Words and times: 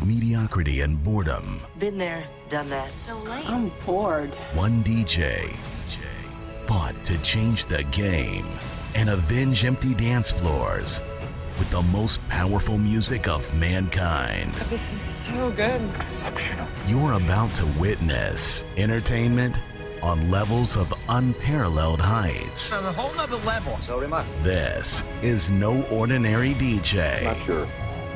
of 0.00 0.06
mediocrity 0.06 0.80
and 0.82 1.02
boredom, 1.02 1.60
Been 1.78 1.98
there, 1.98 2.24
done 2.48 2.68
that. 2.70 2.90
So 2.90 3.18
late. 3.20 3.48
I'm 3.48 3.70
bored. 3.84 4.34
one 4.54 4.82
DJ 4.84 5.54
fought 6.66 7.02
to 7.04 7.16
change 7.18 7.64
the 7.66 7.82
game 7.84 8.46
and 8.94 9.08
avenge 9.08 9.64
empty 9.64 9.94
dance 9.94 10.30
floors 10.30 11.00
with 11.58 11.70
the 11.70 11.80
most 11.82 12.20
powerful 12.28 12.76
music 12.76 13.26
of 13.26 13.52
mankind. 13.54 14.52
This 14.68 14.92
is 14.92 15.00
so 15.34 15.50
good. 15.52 15.80
Exceptional. 15.94 16.68
You're 16.86 17.14
about 17.14 17.54
to 17.56 17.66
witness 17.80 18.64
entertainment 18.76 19.56
on 20.02 20.30
levels 20.30 20.76
of 20.76 20.92
unparalleled 21.08 22.00
heights. 22.00 22.72
on 22.72 22.84
a 22.84 22.92
whole 22.92 23.14
nother 23.14 23.36
level. 23.38 23.76
This 24.42 25.02
is 25.22 25.50
no 25.50 25.82
ordinary 25.86 26.52
DJ. 26.54 27.24
Not 27.24 27.46
your 27.46 27.66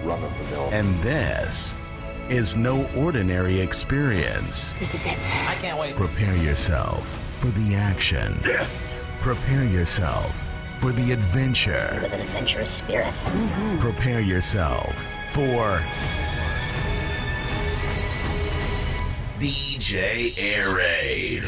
run 0.05 0.23
of 0.23 0.39
the 0.39 0.45
mill. 0.55 0.69
And 0.73 1.03
this 1.03 1.75
is 2.29 2.57
no 2.57 2.87
ordinary 2.97 3.61
experience. 3.61 4.73
This 4.75 4.95
is 4.95 5.07
it. 5.07 5.19
I 5.49 5.55
can't 5.61 5.79
wait. 5.79 5.97
Prepare 5.97 6.37
yourself 6.37 7.07
for 7.41 7.49
the 7.49 7.75
action. 7.75 8.39
Yes. 8.45 8.97
Prepare 9.21 9.65
yourself 9.65 10.43
for 10.79 10.93
the 10.93 11.13
adventure. 11.13 11.99
With 12.03 12.13
an 12.13 12.21
adventurous 12.21 12.71
spirit. 12.71 13.07
Mm-hmm. 13.07 13.79
Prepare 13.79 14.21
yourself 14.21 15.07
for 15.33 15.81
DJ 19.39 20.35
Air 20.37 20.75
Raid. 20.75 21.45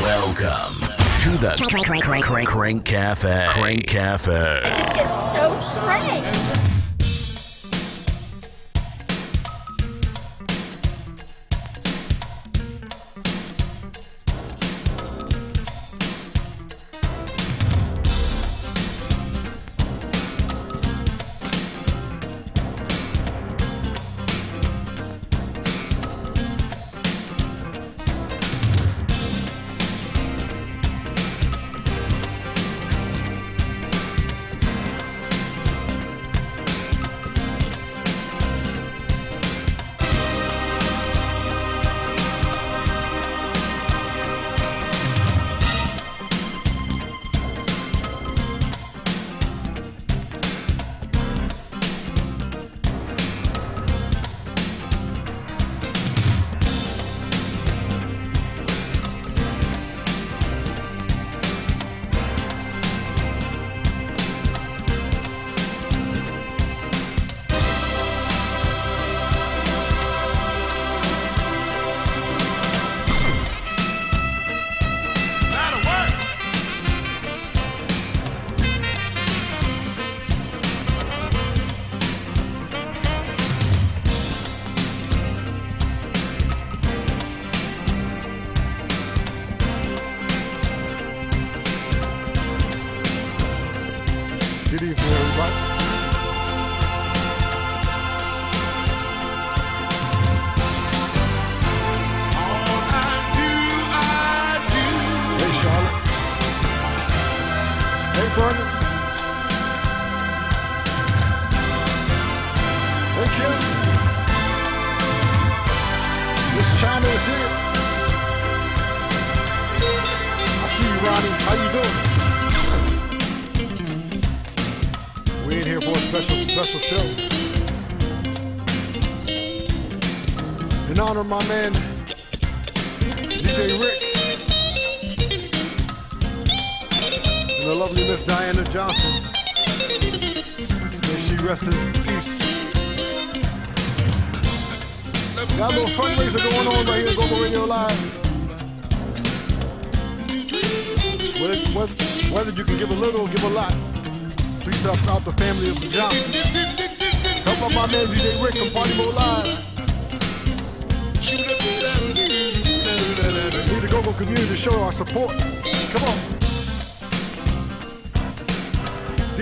Welcome 0.00 0.80
to 1.20 1.38
the 1.38 1.56
Crank, 1.68 2.04
crank, 2.04 2.24
crank. 2.24 2.48
Crank 2.48 2.84
Cafe. 2.84 3.46
Crank 3.50 3.86
Cafe. 3.86 4.60
It 4.64 4.76
just 4.76 4.94
get 4.94 5.32
so 5.32 5.60
strange. 5.60 6.65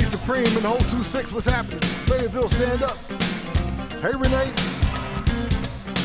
Supreme 0.04 0.46
and 0.46 0.56
the 0.56 0.68
whole 0.68 0.78
2-6, 0.78 1.32
what's 1.32 1.46
happening? 1.46 1.80
Fayetteville, 1.80 2.48
stand 2.48 2.82
up. 2.82 2.96
Hey, 4.00 4.12
Renee. 4.12 4.52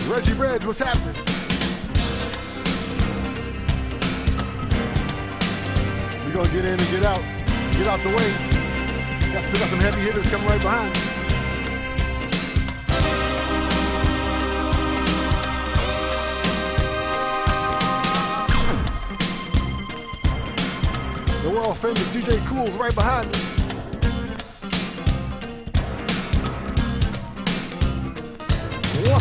Reggie 0.08 0.34
Reg, 0.34 0.64
what's 0.64 0.80
happening? 0.80 1.16
We're 6.26 6.34
gonna 6.34 6.50
get 6.50 6.66
in 6.66 6.80
and 6.80 6.90
get 6.90 7.06
out. 7.06 7.22
Get 7.74 7.88
out 7.88 8.00
the 8.02 8.10
way. 8.10 9.34
Got 9.34 9.44
still 9.44 9.60
got 9.60 9.70
some 9.70 9.80
heavy 9.80 10.02
hitters 10.02 10.30
coming 10.30 10.48
right 10.48 10.62
behind. 10.62 10.96
The 21.44 21.50
world 21.50 21.78
famous 21.78 22.08
DJ 22.16 22.46
Cool's 22.48 22.76
right 22.76 22.96
behind 22.96 23.32
me. 23.32 23.49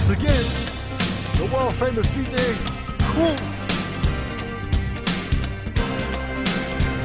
Once 0.08 0.22
again, 0.22 0.46
the 1.36 1.44
world 1.54 1.74
famous 1.74 2.06
DJ 2.06 2.38
Cool 3.12 3.36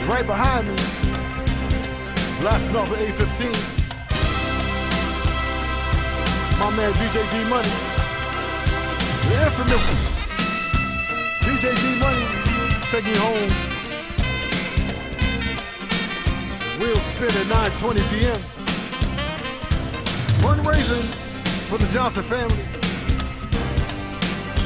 right 0.08 0.26
behind 0.26 0.68
me. 0.70 0.76
Blasting 2.40 2.78
off 2.78 2.90
at 2.94 3.02
815. 3.02 3.52
My 6.60 6.70
man 6.78 6.94
DJ 6.94 7.30
D 7.30 7.44
Money. 7.50 7.74
The 9.28 9.36
infamous 9.44 9.88
DJ 11.42 11.76
D 11.76 12.00
Money 12.00 12.26
take 12.90 13.04
me 13.04 13.16
home. 13.18 13.52
Wheel 16.80 17.02
spin 17.02 17.28
at 17.28 17.48
9:20 17.74 18.00
p.m. 18.12 18.40
Fundraising 20.40 21.06
for 21.68 21.78
the 21.78 21.88
Johnson 21.92 22.24
family. 22.24 22.83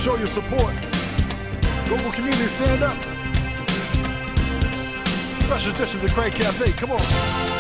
Show 0.08 0.16
your 0.16 0.28
support. 0.28 0.74
Global 1.86 2.12
community, 2.14 2.48
stand 2.48 2.82
up. 2.82 2.98
Special 5.30 5.74
edition 5.74 6.00
of 6.00 6.08
the 6.08 6.14
Crank 6.14 6.36
Cafe. 6.36 6.72
Come 6.72 6.92
on. 6.92 7.57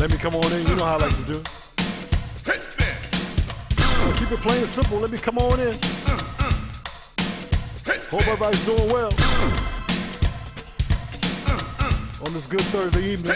Let 0.00 0.10
me 0.10 0.16
come 0.16 0.34
on 0.34 0.50
in. 0.50 0.66
You 0.66 0.76
know 0.76 0.86
how 0.86 0.96
I 0.96 0.96
like 0.96 1.14
to 1.14 1.24
do. 1.24 1.42
Keep 4.16 4.32
it 4.32 4.40
plain 4.40 4.60
and 4.60 4.68
simple. 4.68 4.98
Let 4.98 5.10
me 5.10 5.18
come 5.18 5.36
on 5.36 5.60
in. 5.60 5.74
Hope 8.08 8.26
everybody's 8.26 8.64
doing 8.64 8.90
well 8.90 9.12
on 12.24 12.32
this 12.32 12.46
good 12.46 12.62
Thursday 12.72 13.12
evening. 13.12 13.34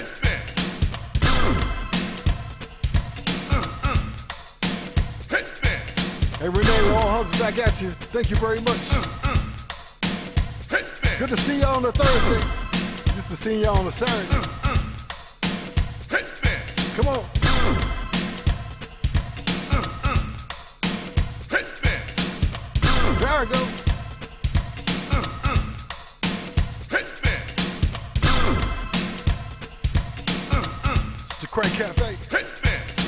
Hey 6.39 6.49
Renee, 6.49 6.95
all 6.95 7.11
hugs 7.11 7.39
back 7.39 7.59
at 7.59 7.83
you. 7.83 7.91
Thank 7.91 8.31
you 8.31 8.37
very 8.37 8.61
much. 8.63 8.81
Good 11.19 11.29
to 11.29 11.37
see 11.37 11.61
y'all 11.61 11.77
on 11.77 11.85
a 11.85 11.93
Thursday. 11.93 13.15
Used 13.17 13.29
to 13.29 13.37
see 13.37 13.61
y'all 13.61 13.79
on 13.79 13.87
a 13.87 13.91
Saturday. 13.91 14.54
Come 16.95 17.09
on. 17.09 17.25
Hit 21.51 21.67
me. 21.83 21.91
There 23.19 23.29
I 23.29 23.47
go. 23.51 23.69
Crank 31.51 31.75
Cafe. 31.75 32.17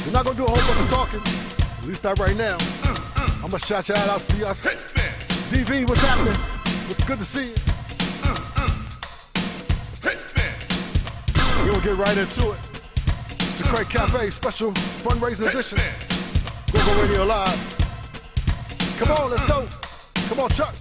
We're 0.04 0.12
not 0.12 0.24
gonna 0.24 0.36
do 0.36 0.44
a 0.44 0.48
whole 0.48 0.56
bunch 0.56 0.80
of 0.80 0.88
talking, 0.88 1.20
at 1.78 1.84
least 1.84 2.04
not 2.04 2.18
right 2.20 2.36
now. 2.36 2.56
I'm 3.42 3.50
gonna 3.50 3.58
shout 3.58 3.88
you 3.88 3.96
out. 3.96 4.08
I'll 4.08 4.20
see 4.20 4.38
you. 4.38 4.44
DV, 4.44 5.88
what's 5.88 6.00
happening? 6.00 6.40
It's 6.88 7.02
good 7.02 7.18
to 7.18 7.24
see 7.24 7.48
you. 7.48 7.54
We're 11.64 11.72
gonna 11.72 11.84
get 11.84 11.96
right 11.96 12.18
into 12.18 12.52
it 12.52 12.65
to 13.56 13.64
Crank 13.64 13.88
Cafe 13.88 14.30
special 14.30 14.72
fundraiser 14.72 15.48
edition. 15.48 15.78
Go-Go 16.72 17.02
Radio 17.02 17.24
Live. 17.24 17.78
Come 18.98 19.10
on, 19.12 19.30
let's 19.30 19.46
go. 19.46 19.66
Come 20.28 20.40
on, 20.40 20.50
Chuck. 20.50 20.74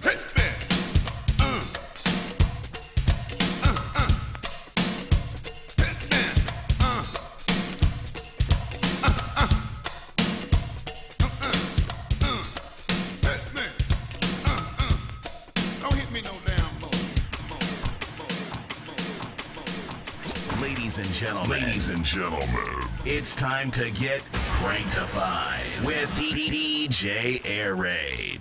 Ladies 21.86 21.98
and 21.98 22.20
gentlemen, 22.20 22.88
it's 23.04 23.36
time 23.36 23.70
to 23.70 23.92
get 23.92 24.20
crankified 24.58 25.84
with 25.84 26.10
DJ 26.16 27.40
Air 27.44 27.76
Raid. 27.76 28.40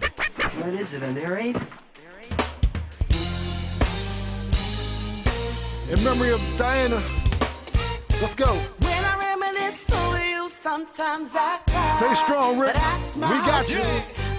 What 0.58 0.74
is 0.74 0.92
it, 0.92 1.04
an 1.04 1.16
air 1.16 1.34
raid? 1.34 1.56
In 5.92 6.04
memory 6.04 6.32
of 6.32 6.42
Diana, 6.58 7.04
let's 8.20 8.34
go. 8.34 8.52
When 8.80 9.06
I 9.06 9.36
reminisce 9.36 9.92
over 9.92 10.26
you, 10.26 10.50
sometimes 10.50 11.30
I 11.36 11.60
cry, 11.68 11.96
Stay 12.00 12.16
strong, 12.16 12.58
Rick. 12.58 12.74
We 13.14 13.38
got 13.46 13.70
you. 13.70 13.84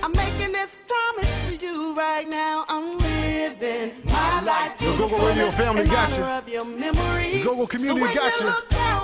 I'm 0.03 0.11
making 0.17 0.51
this 0.51 0.77
promise 0.89 1.49
to 1.51 1.65
you 1.65 1.95
right 1.95 2.29
now. 2.29 2.65
I'm 2.69 2.99
living 2.99 3.93
my 4.07 4.43
life. 4.43 4.77
The 4.79 4.97
Go-Go 4.97 5.29
Radio 5.29 5.51
Family 5.53 5.85
got 5.85 6.11
you. 6.11 7.45
Go-Go 7.45 7.69
Community 7.69 8.13
got 8.13 8.41
you. 8.41 8.96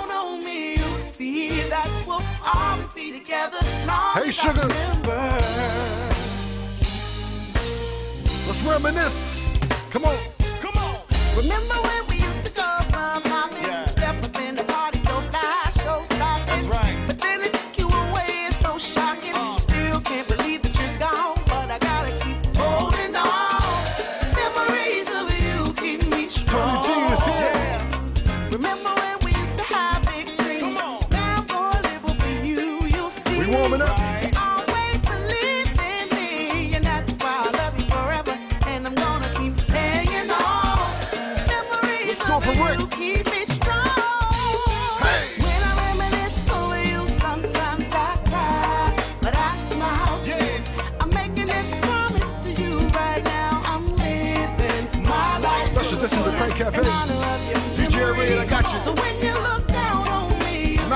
Hey, 4.15 4.31
sugar. 4.31 4.67
Let's 8.45 8.61
reminisce. 8.63 9.45
Come 9.89 10.05
on. 10.05 10.15
Come 10.61 10.77
on. 10.77 11.01
Remember 11.37 11.75
when 11.75 12.12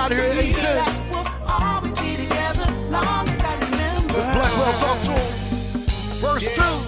out 0.08 0.14
here 0.14 0.26
at 0.26 0.38
18. 0.38 0.54
Let's 4.14 4.26
Blackwell 4.34 4.74
talk 4.80 5.02
to 5.02 5.12
him. 5.12 5.20
Verse 6.22 6.48
2. 6.56 6.87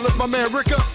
Lift 0.00 0.18
my 0.18 0.26
man 0.26 0.52
Rick 0.52 0.72
up. 0.72 0.89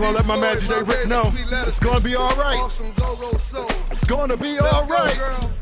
Gonna 0.00 0.16
let 0.16 0.26
my 0.26 0.38
man 0.38 0.56
DJ 0.56 0.86
Rick 0.88 1.08
know. 1.08 1.22
It's 1.66 1.78
gonna 1.80 2.00
be 2.00 2.14
all 2.16 2.34
right. 2.36 2.56
Awesome 2.58 2.92
Go-Go 2.94 3.32
Soul. 3.36 3.66
It's 3.90 4.04
gonna 4.04 4.36
be 4.36 4.58
Let's 4.58 4.74
all 4.74 4.86
go, 4.86 4.94
right. 4.94 5.16
girl. 5.16 5.52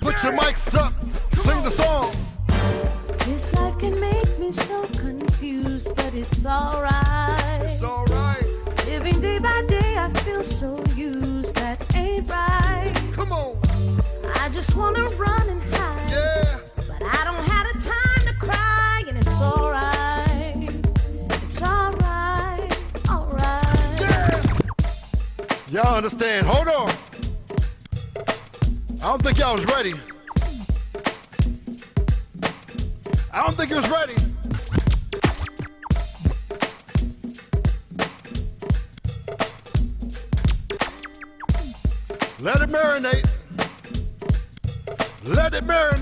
Put 0.00 0.22
your 0.22 0.32
mics 0.32 0.74
up. 0.76 0.92
Sing 1.32 1.62
the 1.62 1.70
song. 1.70 2.10
This 3.26 3.52
life 3.54 3.78
can 3.78 3.98
make 4.00 4.38
me 4.38 4.50
so 4.50 4.82
confused, 4.98 5.94
but 5.96 6.12
it's 6.14 6.44
alright. 6.44 7.62
It's 7.62 7.82
alright. 7.82 8.44
Living 8.86 9.20
day 9.20 9.38
by 9.38 9.64
day, 9.68 9.96
I 9.96 10.08
feel 10.24 10.42
so 10.42 10.82
used. 10.94 11.54
That 11.56 11.78
ain't 11.96 12.28
right. 12.28 12.92
Come 13.12 13.32
on. 13.32 13.56
I 14.40 14.48
just 14.50 14.76
wanna 14.76 15.06
run 15.16 15.48
and 15.48 15.62
hide, 15.74 16.10
Yeah. 16.10 16.58
Y'all 25.84 25.96
understand? 25.96 26.46
Hold 26.46 26.68
on. 26.68 26.88
I 29.02 29.06
don't 29.06 29.22
think 29.22 29.36
y'all 29.36 29.54
was 29.54 29.66
ready. 29.66 29.92
I 33.30 33.42
don't 33.42 33.54
think 33.54 33.68
you 33.68 33.76
was 33.76 33.90
ready. 33.90 34.14
Let 42.40 42.62
it 42.62 42.70
marinate. 42.70 43.28
Let 45.36 45.52
it 45.52 45.64
marinate. 45.64 45.93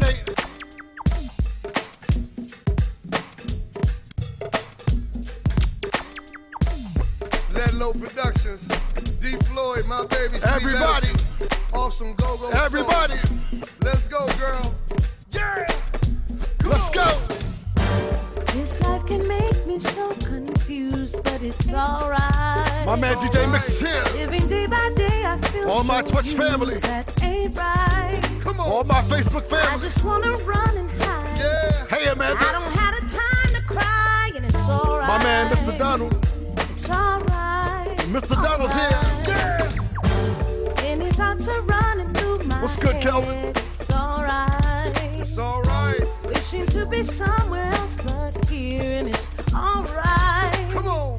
What's 42.63 42.77
good. 42.77 43.03
Kelvin? 43.03 43.49
It's 43.49 43.91
alright. 43.93 44.93
It's 45.21 45.37
alright. 45.37 46.01
Wishing 46.25 46.65
to 46.67 46.87
be 46.87 47.03
somewhere 47.03 47.65
else 47.65 47.97
but 47.97 48.45
here, 48.49 48.99
and 48.99 49.09
it's 49.09 49.31
alright. 49.53 50.71
Come 50.71 50.87
on. 50.87 51.19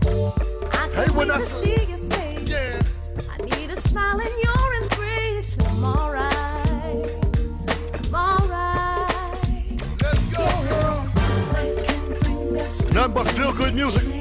I 0.71 0.87
Hey, 0.95 1.03
can't 1.03 1.15
wait 1.15 1.27
to 1.27 1.41
see 1.41 1.85
your 1.85 1.97
face. 2.11 2.49
Yeah. 2.49 2.81
I 3.29 3.37
need 3.43 3.69
a 3.71 3.75
smile 3.75 4.21
in 4.21 4.31
your 4.41 4.73
embrace. 4.83 5.57
I'm 5.59 5.83
alright. 5.83 6.31
I'm 7.93 8.15
alright. 8.15 9.81
Let's 10.01 10.33
go, 10.33 10.45
girl. 10.45 11.11
Life 11.51 11.85
can 11.85 12.21
bring 12.21 12.57
us 12.57 12.87
Nothing 12.93 13.13
but 13.15 13.27
feel 13.27 13.51
good 13.51 13.75
music. 13.75 14.12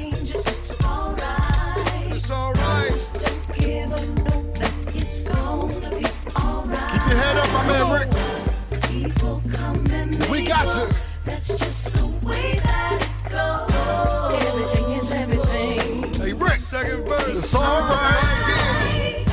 And 10.77 10.81
We 10.81 10.81
they 10.81 10.81
got 10.81 10.81
go. 10.81 10.85
you. 10.85 10.89
That's 11.25 11.57
just 11.57 11.93
the 11.95 12.05
way 12.27 12.59
that 12.63 12.99
it 13.01 13.31
goes. 13.31 14.43
Everything 14.47 14.91
is 14.93 15.11
everything. 15.11 16.13
Hey, 16.21 16.33
Rick. 16.33 16.59
Second 16.59 17.05
verse. 17.05 17.27
It's 17.29 17.55
all 17.55 17.81
right. 17.81 19.25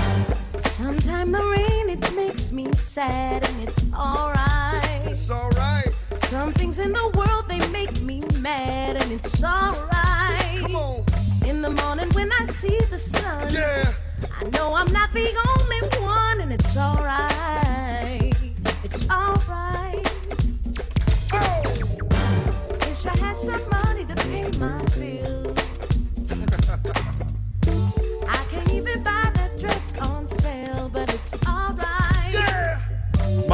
Sometimes 0.65 1.33
the 1.33 1.45
rain 1.57 1.91
it 1.91 2.15
makes 2.17 2.53
me 2.53 2.71
sad 2.73 3.45
and 3.49 3.69
it's 3.69 3.93
alright. 3.93 5.07
It's 5.07 5.31
alright. 5.31 5.89
Some 6.25 6.53
things 6.53 6.79
in 6.79 6.91
the 6.91 7.09
world 7.17 7.45
they 7.49 7.59
make 7.71 8.01
me 8.03 8.23
mad 8.41 8.97
and 8.97 9.13
it's 9.13 9.43
alright. 9.43 10.61
Come 10.61 10.77
on. 10.77 11.05
In 11.47 11.63
the 11.63 11.71
morning 11.71 12.09
when 12.11 12.31
I 12.33 12.45
see 12.45 12.79
the 12.91 12.99
sun, 12.99 13.51
Yeah. 13.53 13.93
I 14.41 14.45
know 14.51 14.75
I'm 14.75 14.91
not 14.93 15.13
the 15.13 15.27
only 15.51 15.81
one 16.05 16.41
and 16.41 16.53
it's 16.53 16.77
alright. 16.77 17.30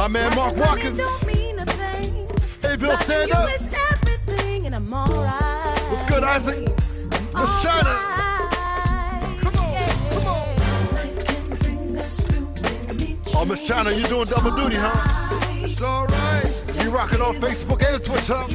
My 0.07 0.13
man 0.13 0.33
Mark 0.37 0.55
Watkins. 0.55 0.97
don't 0.97 1.27
mean 1.27 1.59
a 1.59 1.65
thing. 1.65 2.29
Hey, 2.61 2.77
Bill, 2.77 2.95
stand 2.95 3.33
up. 3.33 3.49
is 3.49 3.67
everything, 3.91 4.65
and 4.65 4.73
I'm 4.73 4.93
alright. 4.93 5.77
What's 5.89 6.05
good, 6.05 6.23
Isaac? 6.23 6.59
Miss 7.35 7.61
China. 7.61 7.91
Come 9.41 9.55
on. 9.57 9.99
Come 10.13 10.27
on. 10.27 10.55
Oh, 13.35 13.45
Miss 13.45 13.67
China, 13.67 13.91
you 13.91 14.07
doing 14.07 14.27
double 14.27 14.55
duty, 14.55 14.77
huh? 14.79 15.59
It's 15.61 15.81
alright. 15.81 16.65
You 16.81 16.89
rocking 16.89 17.19
on 17.19 17.35
Facebook 17.35 17.83
and 17.83 18.01
Twitch, 18.01 18.27
huh? 18.27 18.47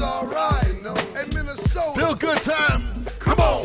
it's 0.00 0.06
alright. 0.06 0.64
in 0.68 1.34
Minnesota. 1.34 1.98
Feel 1.98 2.14
good 2.14 2.38
time. 2.38 2.82
Come 3.18 3.40
on. 3.40 3.64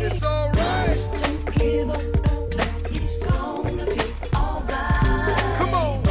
It's 0.00 0.22
alright. 0.22 0.88
Just 0.88 1.12
don't 1.12 1.54
give 1.54 1.90
up. 1.90 2.00
It's 2.90 3.22
gonna 3.22 3.84
be 3.86 4.00
alright. 4.34 5.58
Come 5.58 5.74
on. 5.74 6.02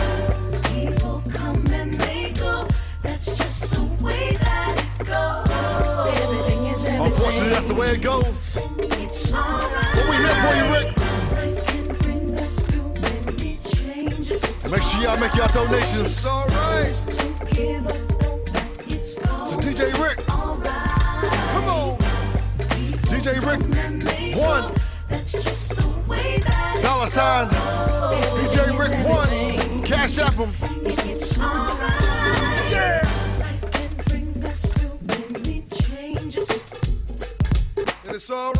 People 0.63 1.21
come 1.29 1.65
and 1.73 1.99
they 1.99 2.31
go. 2.31 2.67
That's 3.01 3.37
just 3.37 3.73
the 3.73 3.83
way 4.01 4.37
that 4.45 4.75
it 4.79 5.05
goes. 5.05 6.21
Everything 6.23 6.67
is 6.67 6.85
everything. 6.85 7.11
Unfortunately, 7.11 7.49
that's 7.49 7.65
the 7.65 7.75
way 7.75 7.87
it 7.87 8.01
goes. 8.01 8.36
y'all 15.37 15.47
donations. 15.49 16.25
All 16.25 16.47
right. 16.47 16.91
So 16.91 17.11
DJ 19.57 19.93
Rick. 20.01 20.17
Come 20.25 21.67
on. 21.67 21.97
DJ 23.05 23.39
Rick. 23.45 23.61
One. 24.35 24.73
Dollar 26.81 27.07
sign. 27.07 27.49
DJ 28.37 28.57
Rick 28.79 28.93
one. 29.07 29.29
Cash 29.83 30.17
app 30.17 30.33
him. 30.33 30.51
Yeah. 32.71 33.03
And 38.05 38.15
it's 38.15 38.29
all 38.31 38.53
right. 38.53 38.56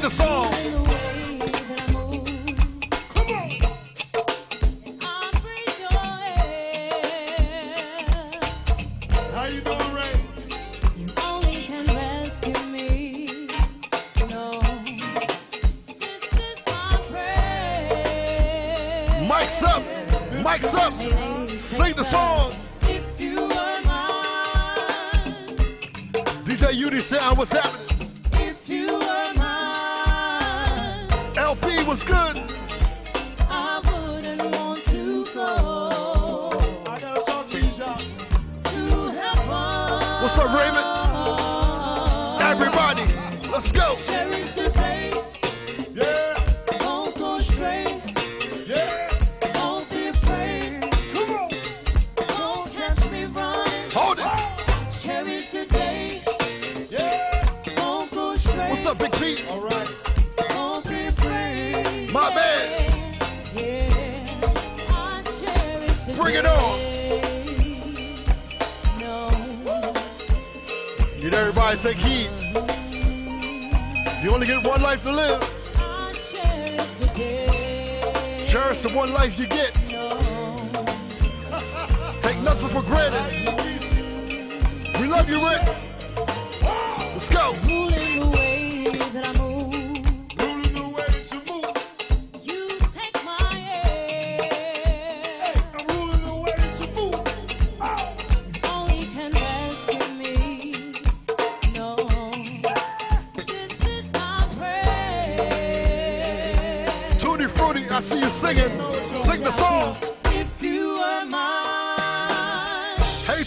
sing 0.00 0.08
the 0.08 0.10
song. 0.10 0.49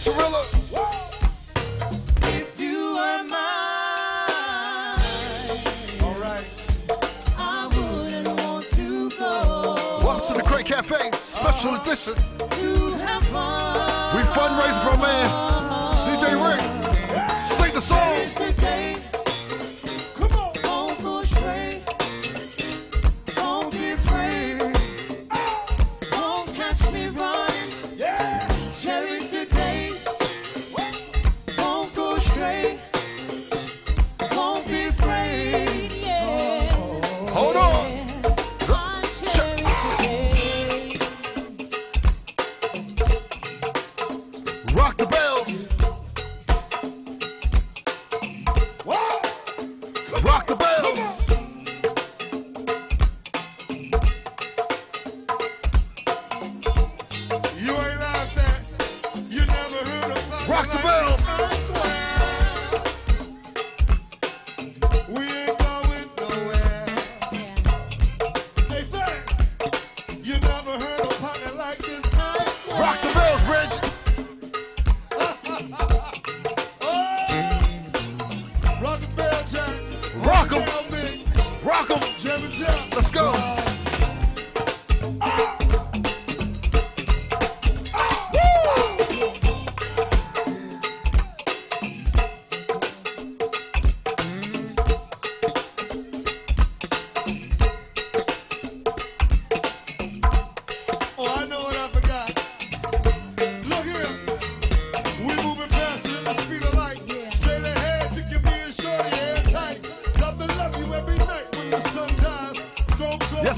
Tarilla. 0.04 0.44
If 2.24 2.60
you 2.60 2.94
were 2.94 3.24
mine, 3.24 3.39
all 6.04 6.16
right. 6.20 6.44
I 7.38 7.68
wouldn't 7.72 8.28
want 8.42 8.66
to 8.72 9.10
go. 9.12 10.00
Welcome 10.04 10.28
to 10.28 10.34
the 10.42 10.46
Great 10.46 10.66
Cafe, 10.66 11.10
special 11.13 11.72
uh, 11.72 11.82
edition. 11.82 12.16
We 14.12 14.24
fundraise 14.36 14.80
for 14.84 14.98
man, 14.98 15.30
DJ 16.06 16.36
Rick. 16.36 16.60
Sing 17.38 17.74
the 17.74 17.80
song. 17.80 19.03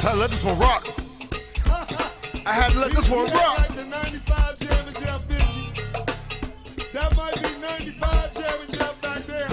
So 0.00 0.08
I 0.08 0.14
let 0.14 0.30
this 0.30 0.42
one 0.42 0.58
rock. 0.58 0.86
I 2.46 2.52
had 2.54 2.72
to 2.72 2.78
let 2.78 2.90
this 2.90 3.10
one 3.10 3.30
rock. 3.32 3.58
Like 3.58 3.74
the 3.74 3.84
95 3.84 4.58
championship. 4.58 5.72
That 6.94 7.14
might 7.18 7.34
be 7.34 7.60
95 7.60 8.32
back 9.02 9.26
there. 9.26 9.48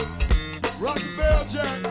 Rock 0.80 1.00
the 1.00 1.18
bell 1.18 1.46
jack. 1.50 1.88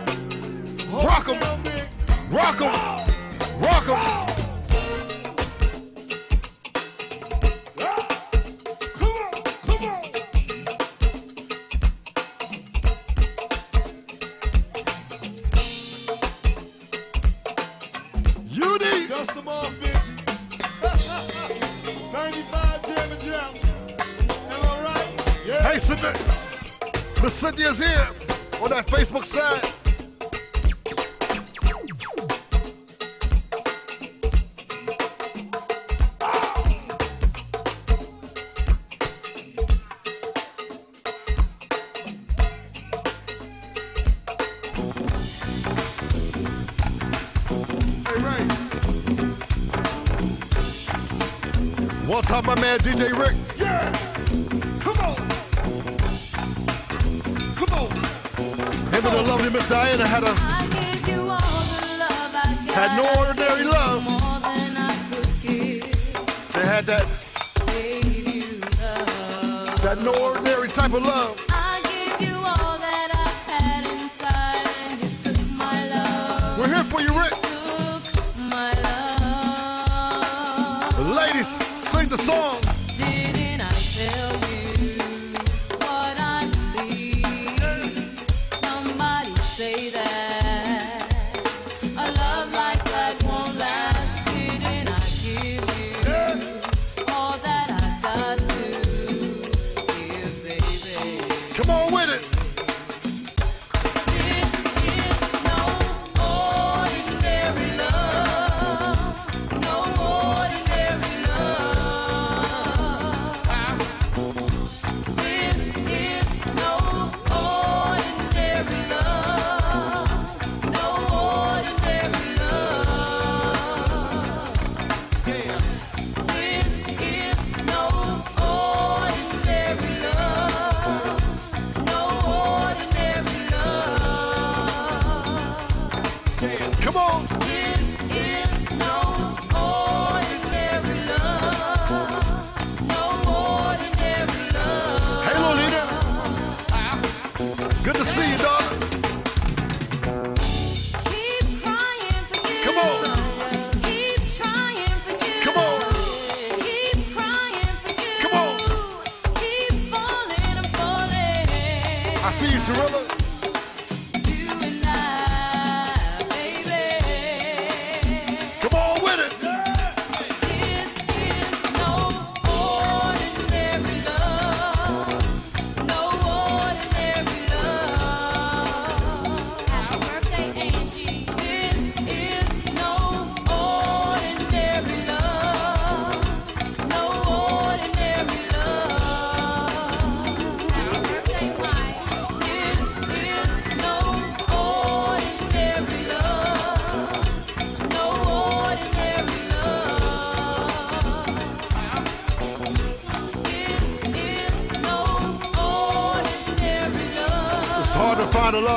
DJ 52.78 53.12
Rick. 53.18 53.45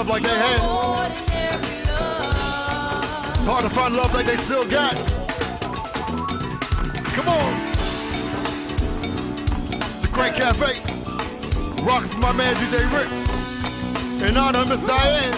like 0.09 0.23
they 0.23 0.29
had. 0.29 0.59
It's 3.35 3.45
hard 3.45 3.63
to 3.63 3.69
find 3.69 3.95
love 3.95 4.11
like 4.11 4.25
they 4.25 4.37
still 4.37 4.67
got. 4.67 4.95
Come 7.13 7.29
on. 7.29 7.53
This 9.79 9.97
is 9.97 10.01
the 10.01 10.07
Great 10.07 10.33
Cafe. 10.33 10.81
Rocking 11.83 12.09
for 12.09 12.17
my 12.17 12.31
man 12.31 12.55
DJ 12.55 12.81
Rick. 12.91 13.07
In 14.27 14.35
honor 14.35 14.59
of 14.59 14.69
Miss 14.69 14.81
Diane. 14.81 15.33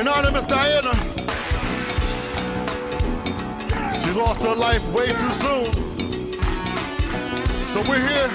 In 0.00 0.08
honor 0.08 0.28
of 0.28 0.34
Miss 0.34 0.46
Diana. 0.46 0.92
She 4.00 4.10
lost 4.10 4.42
her 4.42 4.56
life 4.56 4.84
way 4.92 5.06
too 5.06 5.30
soon. 5.30 5.72
So 7.70 7.80
we're 7.88 8.04
here 8.08 8.28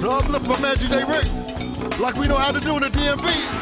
to 0.00 0.10
uplift 0.10 0.48
my 0.48 0.58
man 0.60 0.76
DJ 0.76 1.06
Rick 1.06 1.28
like 2.00 2.16
we 2.16 2.26
know 2.26 2.36
how 2.36 2.50
to 2.50 2.60
do 2.60 2.76
in 2.76 2.82
the 2.82 2.88
DMV. 2.88 3.61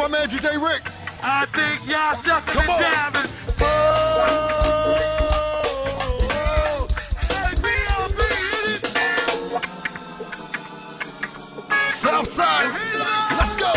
my 0.00 0.08
man 0.08 0.28
DJ 0.28 0.56
Rick. 0.58 0.90
I 1.22 1.44
think 1.54 1.86
y'all 1.86 2.14
sucking 2.14 2.54
Come 2.54 2.70
on. 2.70 2.80
jamming. 2.80 3.30
Oh. 3.60 4.46
Southside, 11.92 12.72
let's 13.32 13.56
go. 13.56 13.70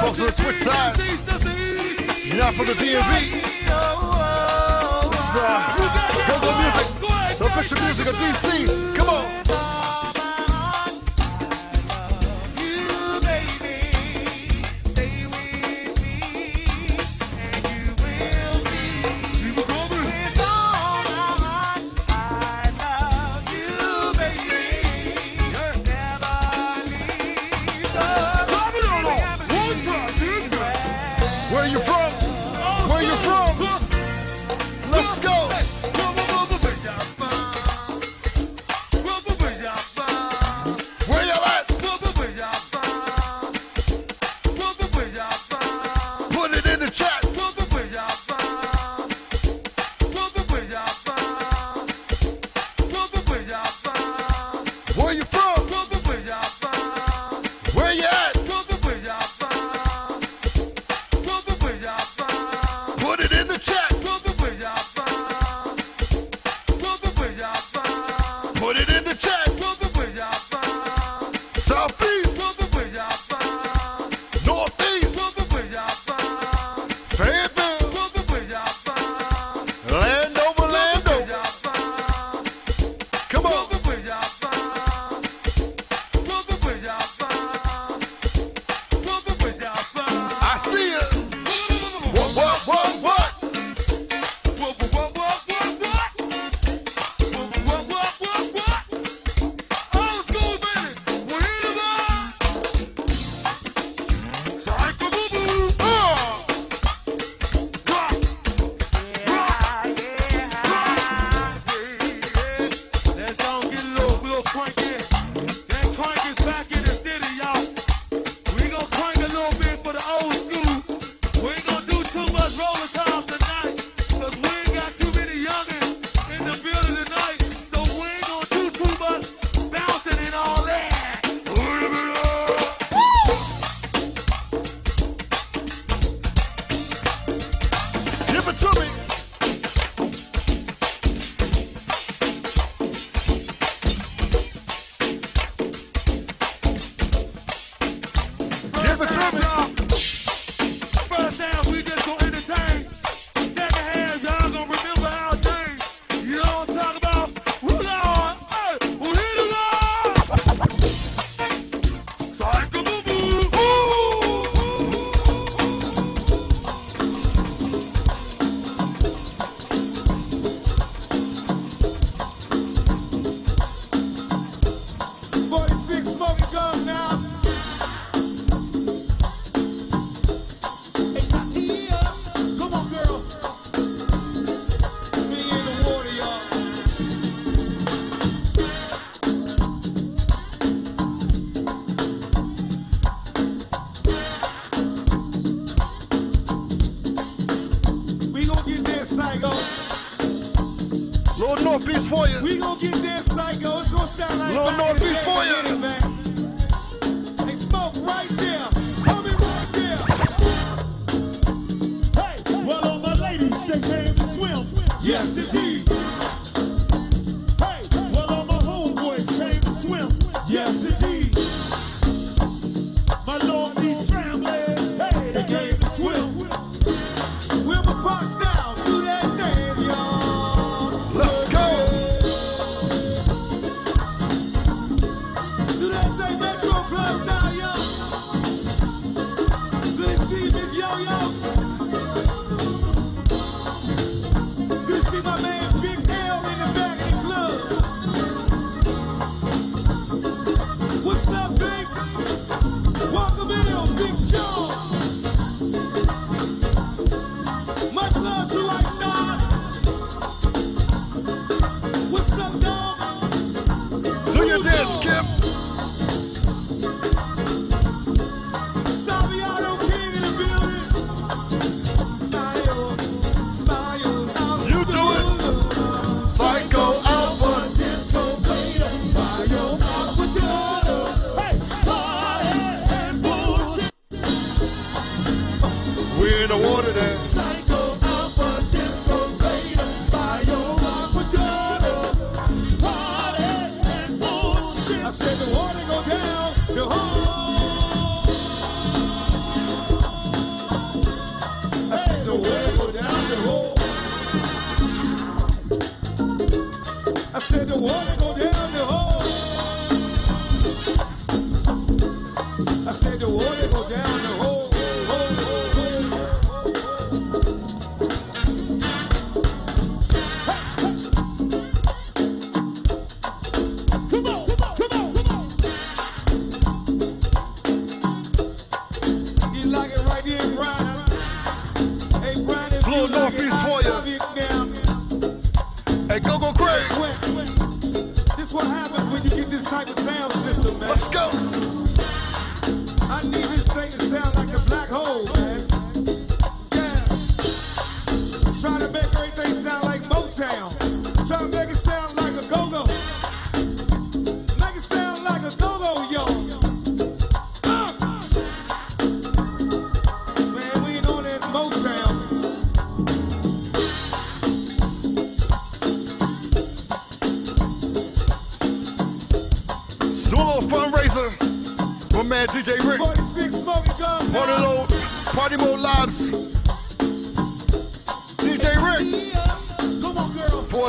folks 0.00 0.20
on 0.20 0.26
the 0.26 0.32
Twitch 0.32 0.56
side. 0.56 1.27
Now 2.38 2.52
from 2.52 2.66
the 2.66 2.74
DMV. 2.74 3.32
This 3.32 3.42
uh, 5.34 5.74
Go 6.28 6.38
Go 6.40 6.56
Music, 6.56 6.86
the 7.36 7.44
official 7.46 7.80
music 7.80 8.06
of 8.06 8.14
DC. 8.14 8.94
Come 8.94 9.08
on. 9.08 9.27
Check. 46.90 47.27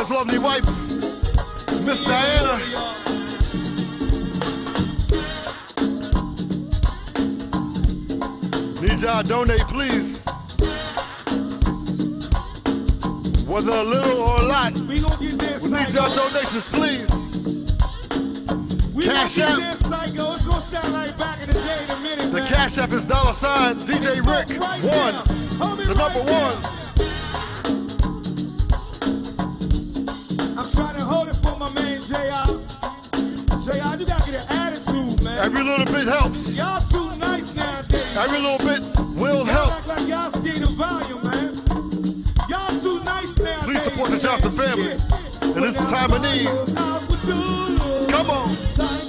his 0.10 0.18
lovely 0.18 0.40
wife, 0.40 0.66
Miss 1.86 2.04
Diana. 2.04 2.58
Need 8.82 9.02
y'all 9.02 9.24
donate, 9.24 9.60
please. 9.68 10.18
Whether 13.48 13.72
a 13.72 13.84
little 13.84 14.20
or 14.20 14.42
a 14.42 14.46
lot, 14.46 14.74
we 14.78 15.00
gonna 15.00 15.18
get 15.20 15.40
this. 15.40 15.64
We 15.64 15.72
need 15.72 15.94
y'all 15.94 16.10
donations, 16.16 16.68
please. 16.70 17.10
We 18.94 19.06
cash 19.06 19.40
app. 19.40 19.60
Like 19.90 20.14
the, 21.46 21.54
day, 21.54 22.02
minute, 22.02 22.32
the 22.32 22.46
cash 22.48 22.78
app 22.78 22.92
is 22.94 23.06
dollar 23.06 23.34
sign 23.34 23.76
DJ 23.86 24.18
Rick 24.18 24.60
right 24.60 24.82
one, 24.84 25.78
the 25.78 25.94
number 25.96 26.32
one. 26.32 26.79
Every 35.50 35.64
little 35.64 35.86
bit 35.86 36.08
helps. 36.08 36.54
Y'all 36.54 36.80
too 36.82 37.10
nice 37.18 37.56
nowadays. 37.56 38.16
Every 38.16 38.40
little 38.40 38.60
bit 38.60 38.82
will 39.16 39.44
help. 39.46 39.72
Act 39.74 39.88
like 39.88 40.08
y'all 40.08 40.30
stay 40.30 40.60
the 40.60 40.68
volume, 40.68 41.24
man. 41.24 41.64
Y'all 42.48 42.80
too 42.80 43.04
nice 43.04 43.36
nowadays. 43.40 43.64
Please 43.64 43.82
support 43.82 44.12
the 44.12 44.20
Johnson 44.20 44.52
family. 44.52 44.92
And 45.56 45.64
this 45.64 45.82
is 45.82 45.90
time 45.90 46.14
of 46.14 46.22
need. 46.22 46.46
Come 48.12 48.30
on. 48.30 49.09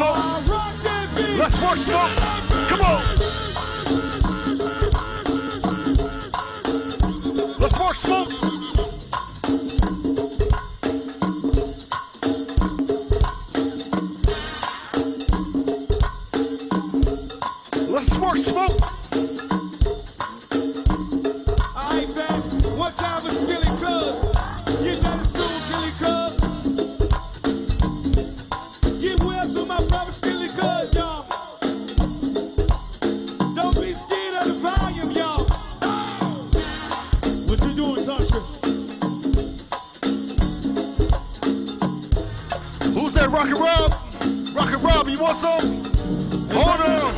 smoke. 0.00 1.38
Let's 1.38 1.60
work 1.60 1.76
smoke. 1.76 2.39
rock 43.30 43.46
and 43.46 43.58
rob. 43.58 43.92
Rock 44.56 44.72
and 44.72 44.82
rob, 44.82 45.08
you 45.08 45.18
want 45.18 45.36
some? 45.36 45.60
Hold 46.52 46.80
on. 46.80 47.14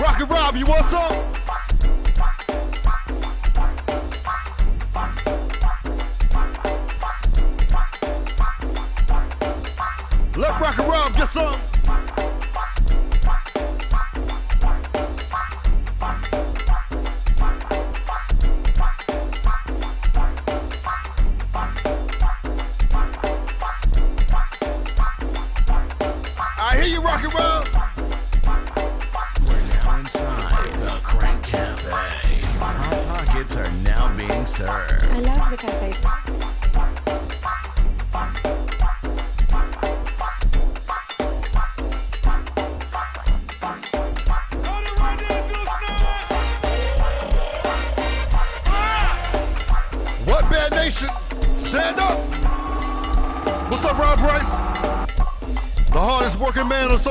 Rock 0.00 0.20
and 0.20 0.30
rob, 0.30 0.56
you 0.56 0.66
want 0.66 0.84
some? 0.86 1.43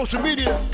social 0.06 0.22
media. 0.22 0.73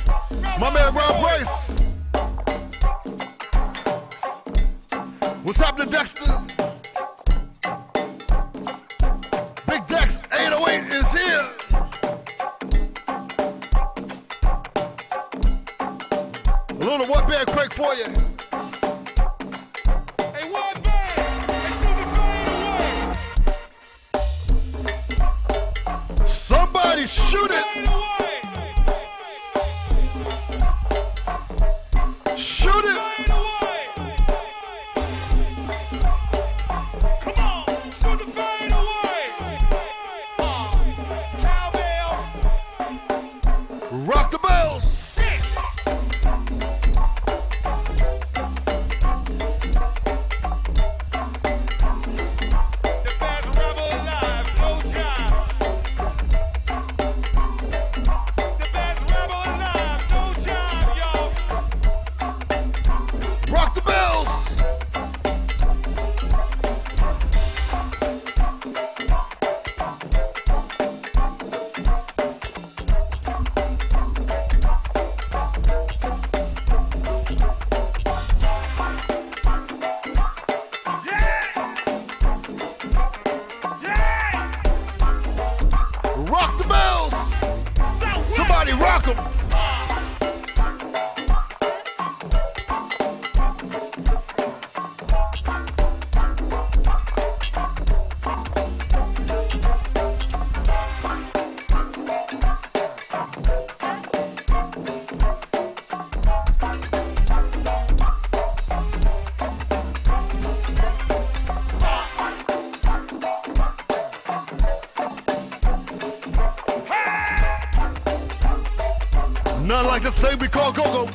We 120.37 120.47
call 120.47 120.71
go-go. 120.71 121.09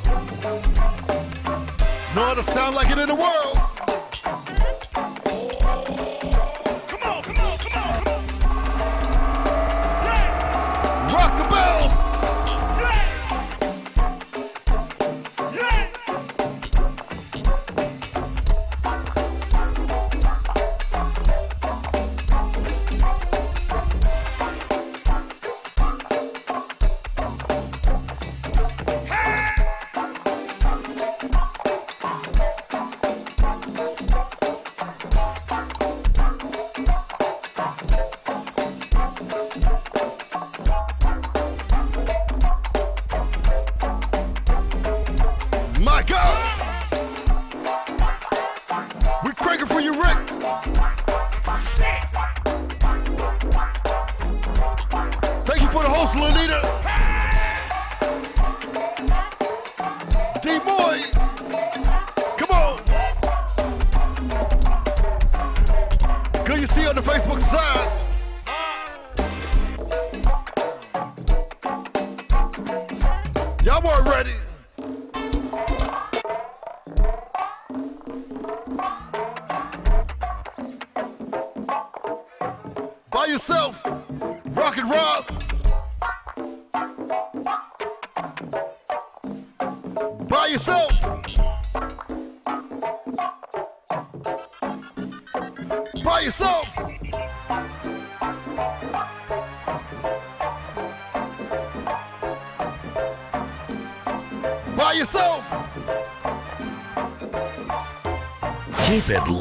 No 2.17 2.23
other 2.23 2.43
sound 2.43 2.75
like 2.75 2.91
it 2.91 2.99
in 2.99 3.09
the 3.09 3.15
world. 3.15 3.44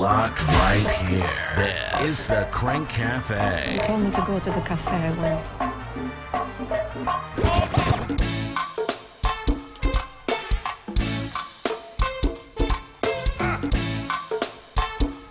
Locked 0.04 0.46
right 0.46 0.86
here. 1.08 1.30
This 1.56 2.20
is 2.20 2.28
the 2.28 2.46
Crank 2.52 2.90
Cafe. 2.90 3.76
You 3.76 3.82
told 3.84 4.02
me 4.02 4.12
to 4.12 4.22
go 4.28 4.38
to 4.38 4.52
the 4.52 4.60
cafe. 4.60 4.92
I 4.92 5.12
went. 5.22 5.42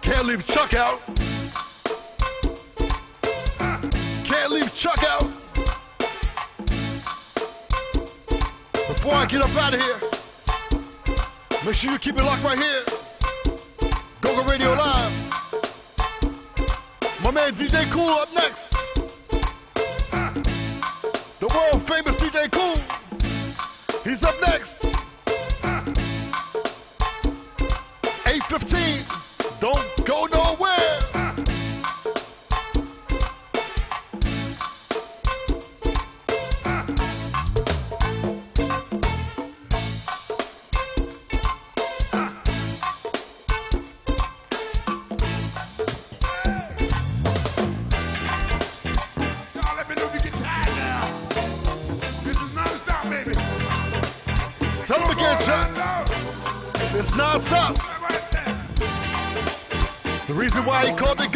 Can't 0.01 0.27
leave 0.27 0.47
Chuck 0.47 0.73
out. 0.73 1.03
Can't 4.25 4.53
leave 4.53 4.75
Chuck 4.75 5.05
out. 5.05 5.29
Before 8.73 9.17
I 9.17 9.27
get 9.29 9.43
up 9.43 9.55
out 9.57 9.75
of 9.75 9.81
here, 9.83 9.99
make 11.67 11.75
sure 11.75 11.93
you 11.93 11.99
keep 11.99 12.17
it 12.17 12.25
locked 12.25 12.43
right 12.43 12.57
here. 12.57 12.92
DJ 17.55 17.91
Cool 17.91 18.09
up 18.09 18.33
next. 18.35 18.71
The 21.39 21.49
world 21.49 21.83
famous 21.87 22.17
DJ 22.17 22.51
Cool. 22.51 22.79
He's 24.05 24.25
up 24.25 24.35
next. 24.41 24.85
815. 28.27 29.05
Don't 29.61 30.07
go 30.07 30.27
nowhere. 30.27 31.02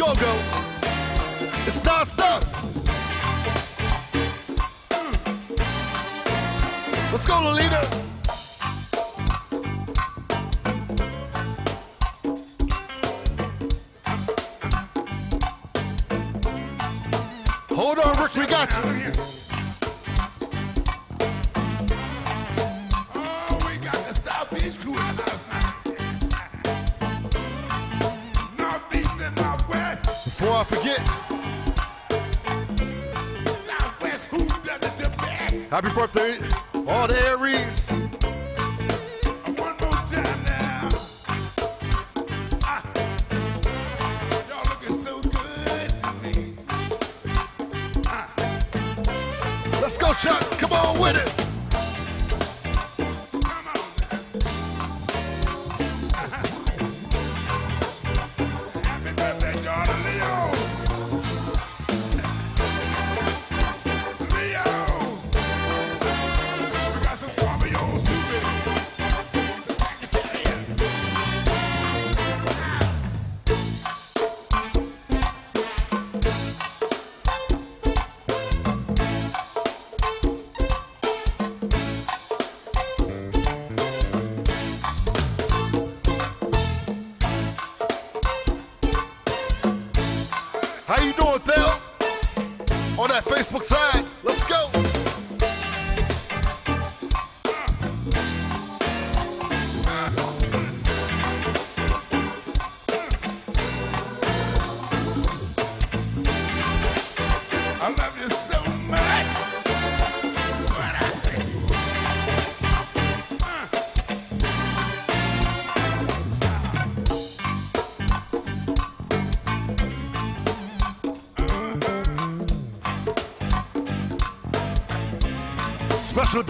Called 0.07 0.17
it 0.17 0.21
go-go. 0.21 0.33
It's 1.65 1.83
non-stop. 1.83 2.43
Let's 7.11 7.25
go, 7.25 7.41
Lolita. 7.41 7.87
Hold 17.71 17.99
on, 17.99 18.21
Rick, 18.21 18.35
we 18.35 18.45
got 18.45 18.69
you. 18.85 18.96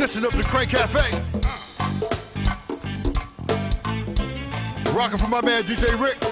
Edition 0.08 0.24
of 0.24 0.38
the 0.38 0.44
Crank 0.44 0.70
Cafe. 0.70 1.00
Rocking 4.98 5.18
for 5.18 5.28
my 5.28 5.42
man 5.42 5.64
DJ 5.64 6.00
Rick. 6.02 6.24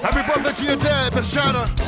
Happy 0.00 0.32
birthday 0.32 0.52
to 0.52 0.64
your 0.64 0.76
dad, 0.76 1.12
Miss 1.12 1.34
China. 1.34 1.87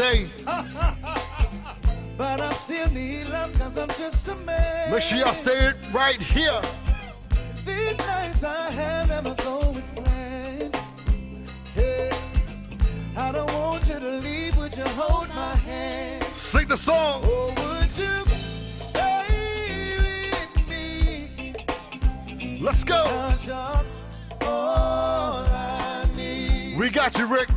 Make 0.00 0.28
sure 0.30 0.46
y'all 0.46 0.64
stay. 0.64 0.94
But 2.16 2.40
I 2.40 2.52
still 2.54 2.90
need 2.90 3.28
love, 3.28 3.52
cause 3.58 3.76
I'm 3.76 3.88
just 3.88 4.28
a 4.28 4.34
man. 4.36 4.90
Make 4.90 5.02
sure 5.02 5.18
y'all 5.18 5.34
stay 5.34 5.72
right 5.92 6.22
here. 6.22 6.60
These 7.66 7.98
nights 7.98 8.42
I 8.42 8.70
have 8.70 9.08
never 9.08 9.34
go 9.34 9.58
as 9.76 9.90
planned. 9.90 10.76
Hey, 11.74 12.10
I 13.16 13.32
don't 13.32 13.52
want 13.52 13.88
you 13.88 13.98
to 13.98 14.18
leave, 14.18 14.56
would 14.56 14.76
you 14.76 14.84
hold 14.84 15.28
my 15.30 15.54
hand? 15.56 16.24
Sing 16.32 16.68
the 16.68 16.76
song. 16.76 17.24
Or 17.26 17.46
would 17.48 17.98
you 17.98 18.24
stay 18.76 19.96
with 19.98 20.68
me? 20.68 21.54
Let's 22.60 22.84
go. 22.84 23.02
All 24.42 25.44
I 25.46 26.04
need. 26.16 26.78
We 26.78 26.88
got 26.90 27.18
you, 27.18 27.26
Rick. 27.26 27.50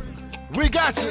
We 0.54 0.68
got 0.68 0.96
you. 1.02 1.10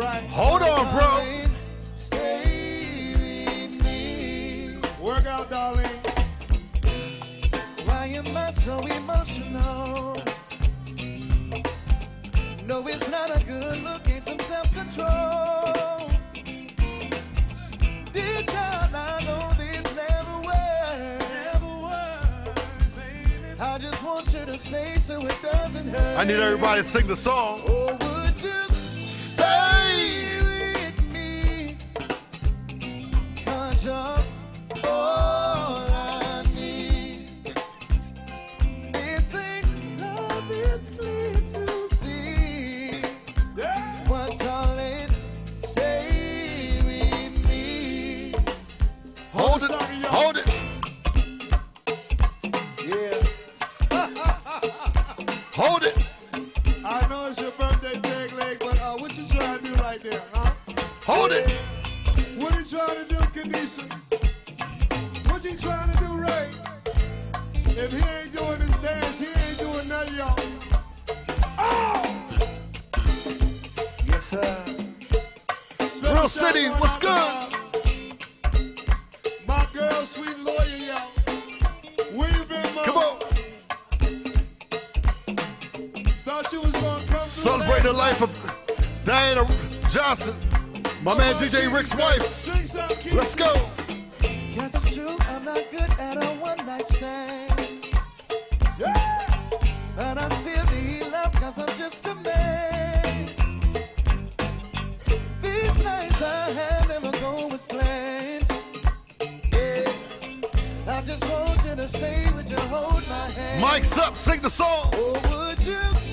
Right. 0.00 0.22
Hold 0.30 0.62
on, 0.62 0.96
bro. 0.96 1.10
Stay 1.94 3.68
me. 3.84 4.78
Work 5.00 5.26
out, 5.26 5.50
darling. 5.50 5.86
Why 7.84 8.06
am 8.06 8.36
I 8.36 8.50
so 8.52 8.78
emotional? 8.78 10.22
No, 12.64 12.86
it's 12.86 13.10
not 13.10 13.36
a 13.36 13.44
good 13.44 13.82
look, 13.82 14.08
it's 14.08 14.24
some 14.24 14.38
self-control. 14.38 16.08
Deep 18.12 18.46
down, 18.46 18.94
I 18.94 19.22
know 19.26 19.50
this 19.58 19.84
never 19.94 20.36
works. 20.50 21.28
Never 21.44 21.72
works, 21.82 22.96
baby. 22.96 23.60
I 23.60 23.78
just 23.78 24.02
want 24.02 24.32
you 24.32 24.46
to 24.46 24.56
stay 24.56 24.94
so 24.94 25.20
it 25.26 25.38
doesn't 25.42 25.88
hurt. 25.88 26.18
I 26.18 26.24
need 26.24 26.40
everybody 26.40 26.80
to 26.80 26.88
sing 26.88 27.06
the 27.06 27.16
song. 27.16 27.60
Or 27.68 28.09
the 87.92 87.98
life 87.98 88.22
of 88.22 88.30
Diana 89.04 89.44
Johnson, 89.90 90.36
my 91.02 91.16
man 91.18 91.34
DJ 91.34 91.72
Rick's 91.72 91.94
wife. 91.96 92.22
Sing 92.32 92.62
something, 92.62 92.96
Keith. 92.98 93.14
Let's 93.14 93.34
go. 93.34 93.52
Yes, 94.54 94.74
it's 94.76 94.94
true, 94.94 95.16
I'm 95.28 95.44
not 95.44 95.64
good 95.72 95.90
at 95.98 96.22
a 96.22 96.28
one 96.38 96.58
night 96.66 96.86
stand. 96.86 97.88
Yeah! 98.78 99.26
But 99.96 100.18
I 100.18 100.28
still 100.28 100.64
need 100.76 101.10
love 101.10 101.32
cause 101.32 101.58
I'm 101.58 101.76
just 101.76 102.06
a 102.06 102.14
man. 102.14 103.28
These 105.42 105.84
nights 105.84 106.22
I 106.22 106.50
have 106.60 106.88
never 106.88 107.10
go 107.18 107.50
as 107.52 107.66
planned. 107.66 108.46
Yeah. 109.52 109.92
I 110.86 111.02
just 111.02 111.28
want 111.28 111.64
you 111.64 111.74
to 111.74 111.88
stay, 111.88 112.24
would 112.36 112.48
you 112.48 112.60
hold 112.68 113.08
my 113.08 113.26
hand? 113.30 113.60
Mike's 113.60 113.98
up. 113.98 114.16
Sing 114.16 114.40
the 114.42 114.50
song. 114.50 114.94
Or 114.94 115.14
would 115.30 115.66
you 115.66 116.09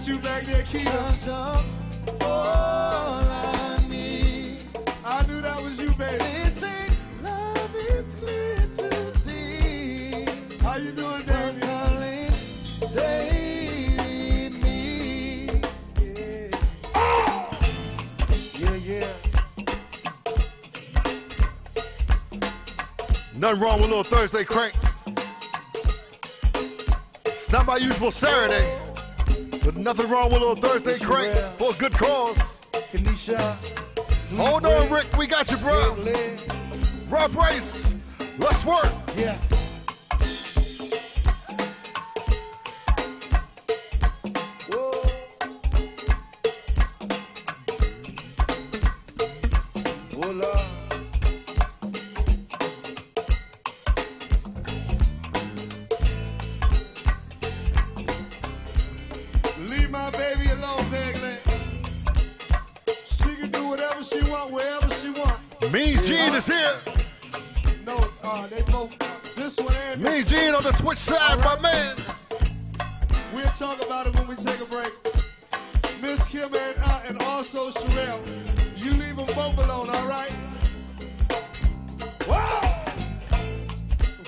that 0.00 0.08
you 0.08 0.18
back 0.18 0.44
there, 0.44 0.62
Keita? 0.62 1.08
Cause 1.08 1.26
you're 1.26 1.34
all 2.26 3.20
I 3.22 3.76
need. 3.88 4.58
I 5.04 5.26
knew 5.26 5.40
that 5.42 5.60
was 5.62 5.80
you, 5.80 5.90
baby. 5.94 6.16
This 6.42 6.62
ain't 6.62 7.22
love 7.22 7.74
is 7.76 8.14
clear 8.14 8.56
to 8.56 9.14
see. 9.18 10.24
How 10.62 10.76
you 10.76 10.92
doing, 10.92 11.22
But 11.26 11.26
Damien? 11.26 11.60
darling, 11.60 12.30
stay 12.82 14.48
with 14.48 14.62
me. 14.62 15.48
Yeah, 18.54 18.74
yeah. 18.76 19.06
Nothing 23.36 23.60
wrong 23.60 23.80
with 23.80 23.88
little 23.90 24.04
Thursday 24.04 24.44
crank. 24.44 24.72
It's 27.26 27.50
not 27.52 27.66
my 27.66 27.76
usual 27.76 28.10
Saturday, 28.10 28.78
but 28.78 28.79
nothing 29.82 30.10
wrong 30.10 30.24
with 30.24 30.40
little 30.40 30.56
Thursday 30.56 30.98
crank 30.98 31.34
for 31.56 31.70
a 31.70 31.74
good 31.74 31.92
cause. 31.92 32.38
Hold 34.36 34.66
on, 34.66 34.90
Rick. 34.90 35.06
We 35.18 35.26
got 35.26 35.50
you, 35.50 35.56
bro. 35.58 35.96
Rob 37.08 37.34
Rice. 37.34 37.94
Let's 38.38 38.64
work. 38.64 38.92
Yes. 39.16 39.59
Talk 73.60 73.84
about 73.84 74.06
it 74.06 74.16
when 74.16 74.26
we 74.26 74.34
take 74.36 74.58
a 74.58 74.64
break. 74.64 74.90
Miss 76.00 76.26
Kim 76.26 76.44
and, 76.44 76.76
uh, 76.82 77.02
and 77.06 77.22
also 77.24 77.68
Sherelle. 77.68 78.18
You 78.74 78.90
leave 78.92 79.16
them 79.16 79.26
both 79.26 79.58
alone, 79.62 79.90
all 79.90 80.06
right? 80.08 80.32
Wow! 82.26 82.84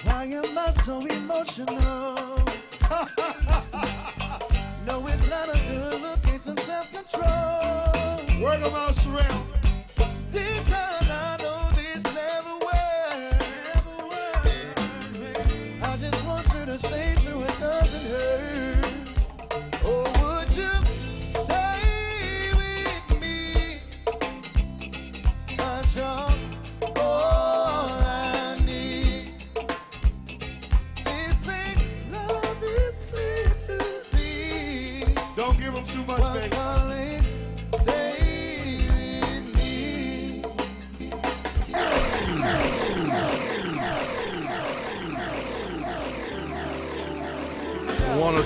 Why 0.04 0.24
am 0.24 0.58
I 0.58 0.70
so 0.84 1.00
emotional? 1.00 2.36
no, 4.86 5.06
it's 5.06 5.26
not 5.30 5.48
a 5.48 5.58
good 5.66 6.00
look, 6.02 6.18
it's 6.26 6.44
some 6.44 6.58
self-control. 6.58 8.42
Word 8.42 8.60
about 8.60 8.92
Sherelle. 8.92 9.46
Deep 10.30 10.68
down, 10.68 10.91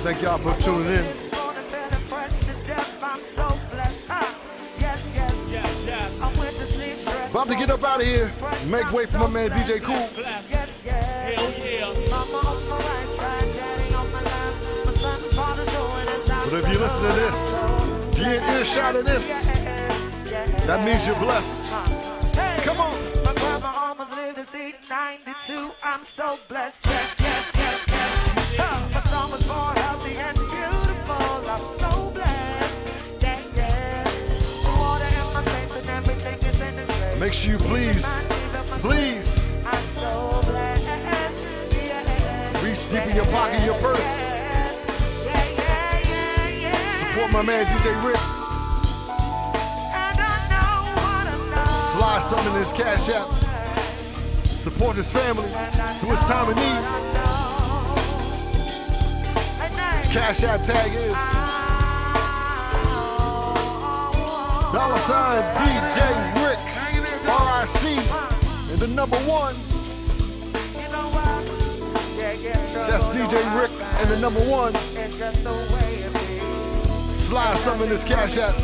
thank 0.07 0.23
y'all 0.23 0.39
for 0.39 0.55
tuning 0.61 0.87
in. 0.87 1.05
About 7.29 7.49
to 7.49 7.57
get 7.57 7.71
up 7.71 7.83
out 7.83 8.01
of 8.01 8.07
here. 8.07 8.33
Make 8.67 8.93
way 8.93 9.07
for 9.07 9.19
my 9.19 9.29
man 9.29 9.51
DJ 9.51 9.83
Cool. 9.83 10.09
But 16.45 16.55
if 16.55 16.69
you 16.73 16.81
listen 16.81 17.03
to 17.03 17.13
this, 17.19 17.55
if 18.17 18.19
you 18.21 18.31
in 18.31 18.43
earshot 18.55 18.95
of 18.95 19.07
this, 19.07 19.47
that 20.67 20.85
means 20.85 21.05
you're 21.05 21.19
blessed. 21.19 21.73
Come 22.63 22.81
on. 22.81 23.25
My 23.25 23.35
grandma 23.35 23.73
almost 23.77 24.13
lived 24.13 24.37
to 24.37 24.45
see 24.47 24.73
92. 24.89 25.73
I'm 25.83 26.05
so 26.05 26.39
blessed. 26.49 27.06
Make 37.27 37.33
sure 37.33 37.53
you 37.53 37.59
please, 37.59 38.07
please 38.81 39.51
I'm 39.67 39.83
so 39.97 40.41
blessed. 40.45 40.87
Yeah, 41.73 42.63
reach 42.63 42.89
deep 42.89 43.07
in 43.07 43.17
your 43.17 43.25
pocket, 43.27 43.65
your 43.65 43.75
purse. 43.81 43.99
yeah, 45.25 45.45
yeah, 45.59 46.01
yeah, 46.07 46.49
yeah. 46.49 46.93
Support 46.99 47.33
my 47.33 47.43
man 47.43 47.67
DJ 47.67 48.05
Rick. 48.05 48.21
And 49.93 50.21
I 50.21 50.47
know 50.53 50.93
what 51.03 51.27
I 51.27 51.37
know. 51.51 51.99
Slide 51.99 52.23
something 52.23 52.53
in 52.53 52.59
his 52.61 52.73
cash 52.73 53.09
app. 53.09 53.27
Support 54.53 54.97
his 54.97 55.11
family 55.11 55.51
through 55.99 56.11
his 56.11 56.21
time 56.21 56.49
of 56.49 56.57
need. 56.57 57.26
Cash 60.17 60.45
app 60.45 60.63
tag 60.65 60.93
is 60.95 61.13
dollar 64.73 64.99
sign 64.99 65.43
DJ 65.61 66.01
Rick 66.43 66.59
RIC 67.27 67.83
and 68.71 68.79
the 68.79 68.89
number 68.95 69.19
one. 69.29 69.55
That's 72.89 73.05
DJ 73.15 73.35
Rick 73.61 73.71
and 74.01 74.11
the 74.11 74.19
number 74.19 74.41
one. 74.45 74.73
Slide 77.17 77.59
something 77.59 77.85
in 77.85 77.93
his 77.93 78.03
cash 78.03 78.39
app. 78.39 78.59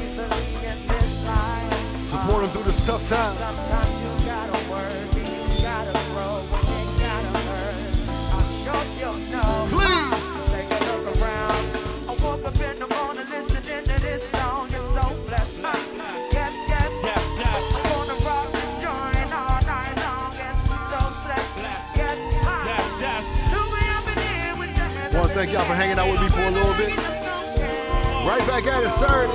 Support 1.98 2.44
him 2.44 2.48
through 2.48 2.62
this 2.62 2.80
tough 2.80 3.06
time. 3.06 3.81
Thank 25.42 25.54
y'all 25.54 25.66
for 25.66 25.74
hanging 25.74 25.98
out 25.98 26.06
with 26.08 26.20
me 26.20 26.28
for 26.28 26.44
a 26.46 26.50
little 26.52 26.72
bit. 26.74 26.96
Right 28.22 28.46
back 28.46 28.62
at 28.62 28.84
it 28.86 28.94
Saturday. 28.94 29.34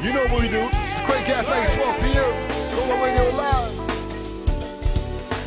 You 0.00 0.14
know 0.16 0.24
what 0.32 0.40
we 0.40 0.48
do. 0.48 0.64
It's 0.64 1.00
Crank 1.04 1.26
Cafe, 1.28 1.76
12 1.76 2.00
p.m. 2.00 2.32
Go-Go 2.72 2.96
Radio 3.04 3.28
Live. 3.36 3.68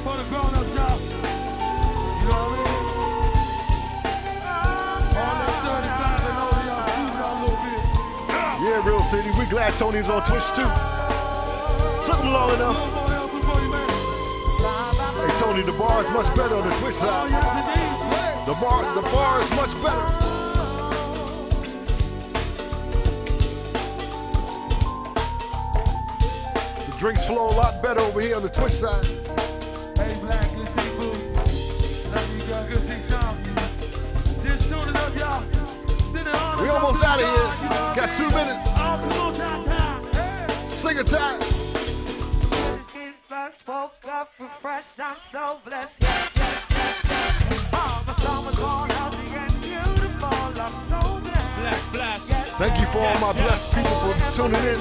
For 0.06 0.14
the 0.14 0.22
grown-ups, 0.30 0.78
y'all. 0.78 0.94
You 2.22 2.30
know 2.30 2.38
what 2.38 2.54
I 2.54 2.70
mean? 2.70 2.86
All 5.18 5.42
that 5.42 5.66
35 5.66 6.30
and 6.30 6.38
older, 6.46 6.70
y'all 6.70 6.86
shooting 6.86 7.18
out 7.18 7.34
a 7.34 7.50
little 7.50 7.58
bit. 7.66 7.82
Yeah, 8.62 8.86
Real 8.86 9.02
City. 9.02 9.34
We 9.40 9.50
glad 9.50 9.74
Tony's 9.74 10.06
on 10.08 10.22
Twitch 10.22 10.54
too. 10.54 10.70
Took 12.06 12.22
him 12.22 12.30
long 12.30 12.54
enough. 12.54 12.78
Come 12.78 12.94
on, 12.94 13.10
y'all, 13.10 13.26
before 13.26 13.58
you 13.58 13.74
make 13.74 13.90
it. 13.90 14.06
Hey 15.18 15.34
Tony, 15.42 15.64
the 15.64 15.74
bar 15.74 16.00
is 16.02 16.10
much 16.12 16.30
better 16.36 16.54
on 16.54 16.70
the 16.70 16.76
Twitch 16.76 16.94
side. 16.94 17.45
The 18.46 18.54
bar, 18.54 18.84
the 18.94 19.02
bar 19.02 19.42
is 19.42 19.50
much 19.52 19.74
better. 19.82 20.06
The 26.86 26.96
drinks 27.00 27.26
flow 27.26 27.48
a 27.48 27.56
lot 27.58 27.82
better 27.82 28.02
over 28.02 28.22
here 28.22 28.36
on 28.36 28.44
the 28.44 28.50
Twitch 28.50 28.74
side. 28.74 29.04
Hey, 29.98 30.14
Black, 30.22 30.44
good 30.54 30.70
see 30.70 30.90
boo. 30.96 31.10
Love 32.12 32.34
you, 32.34 32.46
girl. 32.46 32.68
Good 32.68 32.88
see 32.88 33.10
Sean. 33.10 33.36
Just 34.46 34.70
tuning 34.70 34.96
up, 34.96 35.18
y'all. 35.18 35.42
Sending 36.14 36.36
all 36.36 36.58
the 36.58 36.64
We 36.64 36.70
almost 36.70 37.04
out 37.04 37.20
of 37.20 37.26
here. 37.26 37.34
you 37.34 37.40
know 37.42 37.76
what 37.82 37.82
I 37.82 37.94
Got 37.96 38.14
two 38.14 38.30
minutes. 38.30 38.70
Oh, 38.76 39.00
come 39.02 39.20
on, 39.22 39.34
time, 39.34 39.66
time. 39.66 40.68
Sing 40.68 41.00
a 41.00 41.04
time. 41.04 41.42
First 43.28 43.68
woke 43.68 44.08
up 44.08 44.30
refreshed, 44.40 45.00
I'm 45.00 45.16
so 45.32 45.60
blessed. 45.66 46.35
Thank 52.58 52.80
you 52.80 52.86
for 52.86 53.00
all 53.00 53.20
my 53.20 53.34
blessed 53.34 53.76
people 53.76 53.92
for 54.00 54.34
tuning 54.34 54.64
in, 54.64 54.80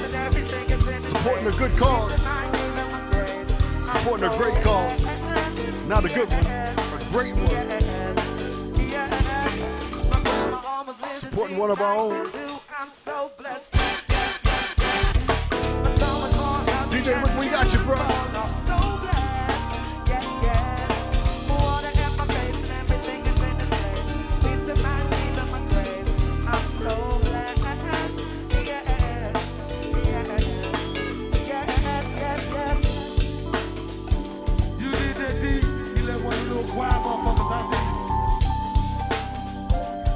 supporting 1.01 1.45
a 1.45 1.51
good 1.51 1.75
cause, 1.75 2.21
supporting 3.85 4.25
a 4.25 4.37
great 4.37 4.63
cause. 4.63 5.03
Not 5.85 6.05
a 6.05 6.07
good 6.07 6.31
one, 6.31 6.45
a 6.45 7.07
great 7.11 7.35
one. 7.35 7.79
Supporting 11.03 11.57
one 11.57 11.69
of 11.69 11.81
our 11.81 11.95
own. 11.95 12.27
DJ 16.89 17.21
Rick, 17.21 17.37
we 17.37 17.49
got 17.49 17.73
you, 17.73 17.79
bro. 17.79 18.34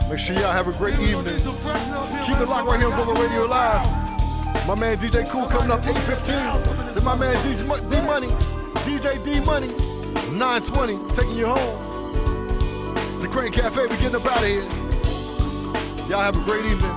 Make 0.09 0.17
sure 0.17 0.35
y'all 0.35 0.51
have 0.51 0.67
a 0.67 0.71
great 0.71 0.97
evening. 0.99 1.37
keep 1.37 2.37
it 2.37 2.49
locked 2.49 2.67
right 2.67 2.81
here 2.81 2.91
on. 2.91 3.05
Go-Go 3.05 3.21
Radio 3.21 3.45
Live. 3.45 3.85
My 4.65 4.73
man 4.73 4.97
DJ 4.97 5.29
Cool 5.29 5.45
coming 5.45 5.69
up 5.69 5.85
8:15. 5.85 6.93
To 6.95 7.01
my 7.01 7.15
man 7.15 7.35
DJ 7.43 7.63
D 7.91 8.01
Money, 8.01 8.29
DJ 8.83 9.23
D 9.23 9.39
Money, 9.41 9.67
920 10.31 10.97
taking 11.13 11.37
you 11.37 11.45
home. 11.45 11.77
It's 13.09 13.21
the 13.21 13.27
Crank 13.27 13.53
Cafe. 13.53 13.83
We 13.83 13.89
getting 13.97 14.15
up 14.15 14.25
out 14.25 14.41
of 14.41 14.47
here. 14.47 14.63
Y'all 16.09 16.21
have 16.21 16.35
a 16.35 16.43
great 16.43 16.65
evening. 16.65 16.95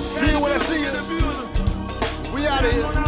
See 0.00 0.30
you, 0.30 0.40
when 0.40 0.52
I 0.52 0.58
see 0.58 0.80
you. 0.80 0.90
We 2.34 2.46
out 2.46 2.64
of 2.64 2.72
here. 2.72 3.05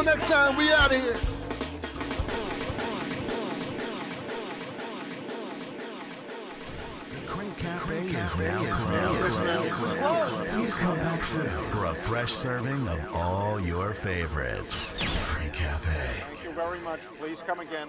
Till 0.00 0.06
next 0.06 0.30
time, 0.30 0.56
we 0.56 0.72
out 0.72 0.94
of 0.94 1.02
here. 1.02 1.18
Crank 7.26 7.58
Cafe 7.58 8.06
is 8.06 8.38
now 8.38 8.64
closed. 8.72 10.48
Please 10.52 10.78
come 10.78 10.96
back 11.00 11.22
soon 11.22 11.46
for 11.48 11.84
a 11.84 11.94
fresh 11.94 12.32
serving 12.32 12.88
of 12.88 13.14
all 13.14 13.60
your 13.60 13.92
favorites. 13.92 14.94
Crank 15.26 15.52
Cafe. 15.52 16.24
Thank 16.30 16.44
you 16.44 16.52
very 16.52 16.80
much. 16.80 17.00
Please 17.18 17.42
come 17.42 17.60
again. 17.60 17.88